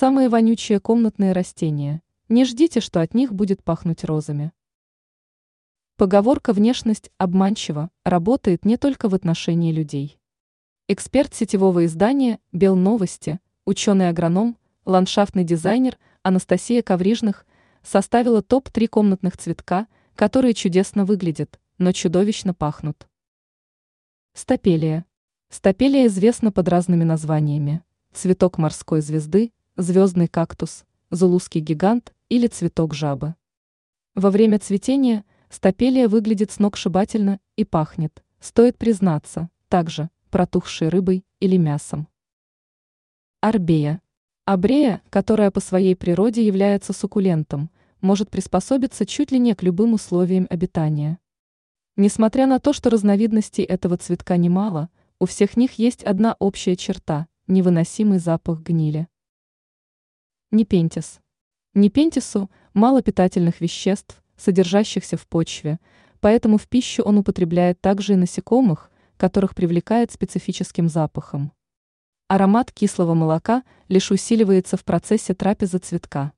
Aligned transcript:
Самые 0.00 0.28
вонючие 0.28 0.78
комнатные 0.78 1.32
растения. 1.32 2.02
Не 2.28 2.44
ждите, 2.44 2.78
что 2.78 3.00
от 3.00 3.14
них 3.14 3.34
будет 3.34 3.64
пахнуть 3.64 4.04
розами. 4.04 4.52
Поговорка 5.96 6.52
«внешность 6.52 7.10
обманчива» 7.18 7.90
работает 8.04 8.64
не 8.64 8.76
только 8.76 9.08
в 9.08 9.14
отношении 9.16 9.72
людей. 9.72 10.20
Эксперт 10.86 11.34
сетевого 11.34 11.84
издания 11.84 12.38
«Белновости», 12.52 13.40
ученый-агроном, 13.64 14.56
ландшафтный 14.84 15.42
дизайнер 15.42 15.98
Анастасия 16.22 16.80
Коврижных 16.82 17.44
составила 17.82 18.40
топ-3 18.40 18.86
комнатных 18.86 19.36
цветка, 19.36 19.88
которые 20.14 20.54
чудесно 20.54 21.06
выглядят, 21.06 21.58
но 21.78 21.90
чудовищно 21.90 22.54
пахнут. 22.54 23.08
Стапелия. 24.32 25.06
Стапелия 25.48 26.06
известна 26.06 26.52
под 26.52 26.68
разными 26.68 27.02
названиями. 27.02 27.82
Цветок 28.12 28.58
морской 28.58 29.00
звезды, 29.00 29.50
звездный 29.78 30.28
кактус, 30.28 30.84
зулузский 31.10 31.62
гигант 31.62 32.12
или 32.28 32.46
цветок 32.46 32.92
жабы. 32.92 33.34
Во 34.14 34.30
время 34.30 34.58
цветения– 34.58 35.24
Стапелия 35.50 36.08
выглядит 36.08 36.50
сногсшибательно 36.50 37.40
и 37.56 37.64
пахнет, 37.64 38.22
стоит 38.38 38.76
признаться, 38.76 39.48
также 39.68 40.10
протухшей 40.30 40.90
рыбой 40.90 41.24
или 41.40 41.56
мясом. 41.56 42.06
Арбея. 43.40 44.02
Абрея, 44.44 45.02
которая 45.08 45.50
по 45.50 45.60
своей 45.60 45.96
природе 45.96 46.46
является 46.46 46.92
суккулентом, 46.92 47.70
может 48.02 48.30
приспособиться 48.30 49.06
чуть 49.06 49.32
ли 49.32 49.38
не 49.38 49.54
к 49.54 49.62
любым 49.62 49.94
условиям 49.94 50.46
обитания. 50.50 51.18
Несмотря 51.96 52.46
на 52.46 52.58
то, 52.60 52.74
что 52.74 52.90
разновидностей 52.90 53.64
этого 53.64 53.96
цветка 53.96 54.36
немало, 54.36 54.90
у 55.18 55.24
всех 55.24 55.56
них 55.56 55.78
есть 55.78 56.04
одна 56.04 56.36
общая 56.38 56.76
черта– 56.76 57.26
невыносимый 57.46 58.18
запах 58.18 58.60
гнили. 58.60 59.08
Непентис. 60.50 61.20
Непентису 61.74 62.50
мало 62.72 63.02
питательных 63.02 63.60
веществ, 63.60 64.22
содержащихся 64.38 65.18
в 65.18 65.26
почве, 65.26 65.78
поэтому 66.20 66.56
в 66.56 66.66
пищу 66.68 67.02
он 67.02 67.18
употребляет 67.18 67.82
также 67.82 68.14
и 68.14 68.16
насекомых, 68.16 68.90
которых 69.18 69.54
привлекает 69.54 70.10
специфическим 70.10 70.88
запахом. 70.88 71.52
Аромат 72.28 72.72
кислого 72.72 73.12
молока 73.12 73.62
лишь 73.88 74.10
усиливается 74.10 74.78
в 74.78 74.84
процессе 74.84 75.34
трапезы 75.34 75.76
цветка. 75.78 76.32